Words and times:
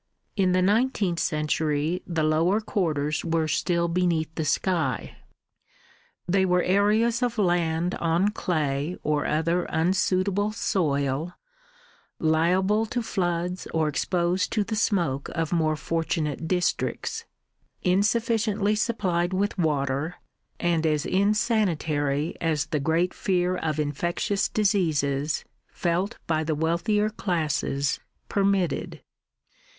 In 0.35 0.53
the 0.53 0.63
nineteenth 0.63 1.19
century 1.19 2.01
the 2.07 2.23
lower 2.23 2.59
quarters 2.59 3.23
were 3.23 3.47
still 3.47 3.87
beneath 3.87 4.33
the 4.33 4.45
sky; 4.45 5.15
they 6.27 6.43
were 6.43 6.63
areas 6.63 7.21
of 7.21 7.37
land 7.37 7.93
on 7.93 8.29
clay 8.29 8.97
or 9.03 9.27
other 9.27 9.65
unsuitable 9.69 10.53
soil, 10.53 11.35
liable 12.17 12.87
to 12.87 13.03
floods 13.03 13.67
or 13.75 13.87
exposed 13.87 14.51
to 14.53 14.63
the 14.63 14.75
smoke 14.75 15.29
of 15.35 15.53
more 15.53 15.75
fortunate 15.75 16.47
districts, 16.47 17.25
insufficiently 17.83 18.73
supplied 18.73 19.33
with 19.33 19.55
water, 19.59 20.15
and 20.59 20.83
as 20.87 21.05
insanitary 21.05 22.35
as 22.41 22.65
the 22.65 22.79
great 22.79 23.13
fear 23.13 23.55
of 23.55 23.79
infectious 23.79 24.49
diseases 24.49 25.45
felt 25.71 26.17
by 26.25 26.43
the 26.43 26.55
wealthier 26.55 27.11
classes 27.11 27.99
permitted. 28.29 29.03